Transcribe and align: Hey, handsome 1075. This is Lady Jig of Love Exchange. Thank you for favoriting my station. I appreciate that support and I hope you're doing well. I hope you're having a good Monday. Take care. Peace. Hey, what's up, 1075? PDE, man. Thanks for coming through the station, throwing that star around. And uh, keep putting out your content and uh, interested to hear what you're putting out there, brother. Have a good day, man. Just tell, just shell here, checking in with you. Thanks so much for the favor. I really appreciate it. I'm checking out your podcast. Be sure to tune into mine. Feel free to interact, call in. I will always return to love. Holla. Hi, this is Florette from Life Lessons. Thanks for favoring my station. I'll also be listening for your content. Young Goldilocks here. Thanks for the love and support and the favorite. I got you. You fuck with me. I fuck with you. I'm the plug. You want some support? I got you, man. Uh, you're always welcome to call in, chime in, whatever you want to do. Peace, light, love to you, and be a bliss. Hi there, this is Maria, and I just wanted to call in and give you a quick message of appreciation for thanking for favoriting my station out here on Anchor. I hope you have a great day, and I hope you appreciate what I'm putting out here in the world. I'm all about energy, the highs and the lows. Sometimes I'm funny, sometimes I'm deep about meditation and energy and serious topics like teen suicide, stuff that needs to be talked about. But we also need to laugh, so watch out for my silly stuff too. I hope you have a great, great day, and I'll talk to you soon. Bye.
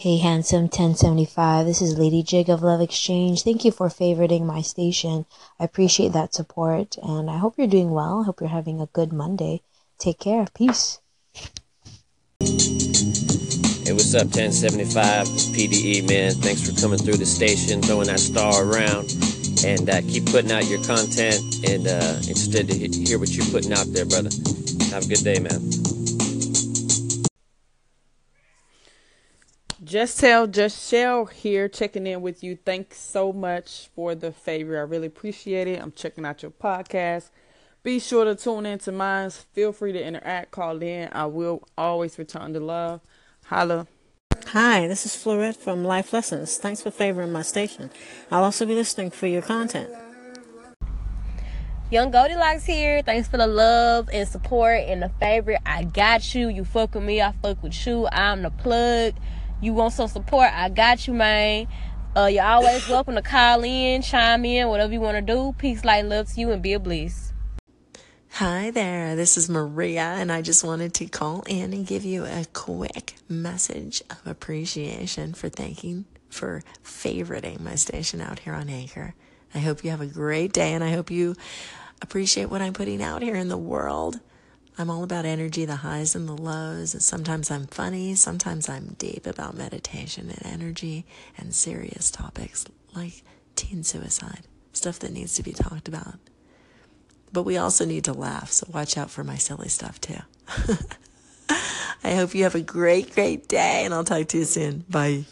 Hey, 0.00 0.16
handsome 0.16 0.62
1075. 0.62 1.66
This 1.66 1.82
is 1.82 1.98
Lady 1.98 2.22
Jig 2.22 2.48
of 2.48 2.62
Love 2.62 2.80
Exchange. 2.80 3.42
Thank 3.42 3.66
you 3.66 3.70
for 3.70 3.88
favoriting 3.88 4.46
my 4.46 4.62
station. 4.62 5.26
I 5.58 5.64
appreciate 5.64 6.14
that 6.14 6.32
support 6.32 6.96
and 7.02 7.28
I 7.28 7.36
hope 7.36 7.58
you're 7.58 7.66
doing 7.66 7.90
well. 7.90 8.22
I 8.22 8.24
hope 8.24 8.40
you're 8.40 8.48
having 8.48 8.80
a 8.80 8.86
good 8.86 9.12
Monday. 9.12 9.60
Take 9.98 10.18
care. 10.18 10.46
Peace. 10.54 11.00
Hey, 12.40 13.92
what's 13.92 14.14
up, 14.14 14.32
1075? 14.32 15.26
PDE, 15.52 16.08
man. 16.08 16.32
Thanks 16.32 16.66
for 16.66 16.80
coming 16.80 16.98
through 16.98 17.18
the 17.18 17.26
station, 17.26 17.82
throwing 17.82 18.06
that 18.06 18.20
star 18.20 18.64
around. 18.64 19.12
And 19.66 19.90
uh, 19.90 20.00
keep 20.08 20.24
putting 20.32 20.50
out 20.50 20.64
your 20.64 20.82
content 20.82 21.44
and 21.68 21.86
uh, 21.86 22.16
interested 22.24 22.68
to 22.68 22.74
hear 22.74 23.18
what 23.18 23.36
you're 23.36 23.44
putting 23.52 23.74
out 23.74 23.92
there, 23.92 24.06
brother. 24.06 24.30
Have 24.96 25.04
a 25.04 25.08
good 25.08 25.22
day, 25.22 25.40
man. 25.40 25.60
Just 29.82 30.20
tell, 30.20 30.46
just 30.46 30.90
shell 30.90 31.24
here, 31.24 31.66
checking 31.66 32.06
in 32.06 32.20
with 32.20 32.44
you. 32.44 32.54
Thanks 32.54 32.98
so 32.98 33.32
much 33.32 33.88
for 33.94 34.14
the 34.14 34.30
favor. 34.30 34.76
I 34.76 34.82
really 34.82 35.06
appreciate 35.06 35.68
it. 35.68 35.80
I'm 35.80 35.92
checking 35.92 36.26
out 36.26 36.42
your 36.42 36.50
podcast. 36.50 37.30
Be 37.82 37.98
sure 37.98 38.26
to 38.26 38.34
tune 38.34 38.66
into 38.66 38.92
mine. 38.92 39.30
Feel 39.30 39.72
free 39.72 39.92
to 39.92 40.04
interact, 40.04 40.50
call 40.50 40.82
in. 40.82 41.08
I 41.12 41.24
will 41.24 41.66
always 41.78 42.18
return 42.18 42.52
to 42.52 42.60
love. 42.60 43.00
Holla. 43.46 43.86
Hi, 44.48 44.86
this 44.86 45.06
is 45.06 45.16
Florette 45.16 45.56
from 45.56 45.82
Life 45.82 46.12
Lessons. 46.12 46.58
Thanks 46.58 46.82
for 46.82 46.90
favoring 46.90 47.32
my 47.32 47.42
station. 47.42 47.90
I'll 48.30 48.44
also 48.44 48.66
be 48.66 48.74
listening 48.74 49.10
for 49.10 49.28
your 49.28 49.40
content. 49.40 49.88
Young 51.90 52.10
Goldilocks 52.10 52.66
here. 52.66 53.00
Thanks 53.02 53.28
for 53.28 53.38
the 53.38 53.46
love 53.46 54.10
and 54.12 54.28
support 54.28 54.80
and 54.80 55.02
the 55.02 55.08
favorite. 55.20 55.60
I 55.64 55.84
got 55.84 56.34
you. 56.34 56.48
You 56.48 56.66
fuck 56.66 56.94
with 56.94 57.02
me. 57.02 57.22
I 57.22 57.32
fuck 57.40 57.62
with 57.62 57.86
you. 57.86 58.08
I'm 58.12 58.42
the 58.42 58.50
plug. 58.50 59.14
You 59.62 59.74
want 59.74 59.92
some 59.92 60.08
support? 60.08 60.48
I 60.54 60.70
got 60.70 61.06
you, 61.06 61.12
man. 61.12 61.66
Uh, 62.16 62.26
you're 62.26 62.42
always 62.42 62.88
welcome 62.88 63.14
to 63.16 63.22
call 63.22 63.62
in, 63.62 64.00
chime 64.00 64.46
in, 64.46 64.68
whatever 64.68 64.92
you 64.92 65.00
want 65.00 65.16
to 65.16 65.22
do. 65.34 65.54
Peace, 65.58 65.84
light, 65.84 66.06
love 66.06 66.32
to 66.32 66.40
you, 66.40 66.50
and 66.50 66.62
be 66.62 66.72
a 66.72 66.80
bliss. 66.80 67.34
Hi 68.34 68.70
there, 68.70 69.16
this 69.16 69.36
is 69.36 69.50
Maria, 69.50 70.14
and 70.16 70.32
I 70.32 70.40
just 70.40 70.64
wanted 70.64 70.94
to 70.94 71.06
call 71.06 71.42
in 71.46 71.74
and 71.74 71.86
give 71.86 72.06
you 72.06 72.24
a 72.24 72.46
quick 72.54 73.16
message 73.28 74.02
of 74.08 74.26
appreciation 74.26 75.34
for 75.34 75.50
thanking 75.50 76.06
for 76.30 76.62
favoriting 76.82 77.60
my 77.60 77.74
station 77.74 78.22
out 78.22 78.38
here 78.38 78.54
on 78.54 78.70
Anchor. 78.70 79.14
I 79.54 79.58
hope 79.58 79.84
you 79.84 79.90
have 79.90 80.00
a 80.00 80.06
great 80.06 80.54
day, 80.54 80.72
and 80.72 80.82
I 80.82 80.92
hope 80.92 81.10
you 81.10 81.36
appreciate 82.00 82.46
what 82.46 82.62
I'm 82.62 82.72
putting 82.72 83.02
out 83.02 83.20
here 83.20 83.36
in 83.36 83.48
the 83.48 83.58
world. 83.58 84.20
I'm 84.80 84.88
all 84.88 85.02
about 85.02 85.26
energy, 85.26 85.66
the 85.66 85.76
highs 85.76 86.14
and 86.14 86.26
the 86.26 86.32
lows. 86.32 86.96
Sometimes 87.04 87.50
I'm 87.50 87.66
funny, 87.66 88.14
sometimes 88.14 88.66
I'm 88.66 88.96
deep 88.98 89.26
about 89.26 89.54
meditation 89.54 90.30
and 90.30 90.40
energy 90.46 91.04
and 91.36 91.54
serious 91.54 92.10
topics 92.10 92.64
like 92.94 93.22
teen 93.56 93.84
suicide, 93.84 94.40
stuff 94.72 94.98
that 95.00 95.12
needs 95.12 95.34
to 95.34 95.42
be 95.42 95.52
talked 95.52 95.86
about. 95.86 96.14
But 97.30 97.42
we 97.42 97.58
also 97.58 97.84
need 97.84 98.04
to 98.04 98.14
laugh, 98.14 98.50
so 98.50 98.68
watch 98.72 98.96
out 98.96 99.10
for 99.10 99.22
my 99.22 99.36
silly 99.36 99.68
stuff 99.68 100.00
too. 100.00 100.20
I 102.02 102.14
hope 102.14 102.34
you 102.34 102.44
have 102.44 102.54
a 102.54 102.62
great, 102.62 103.14
great 103.14 103.48
day, 103.48 103.84
and 103.84 103.92
I'll 103.92 104.02
talk 104.02 104.28
to 104.28 104.38
you 104.38 104.44
soon. 104.44 104.86
Bye. 104.88 105.24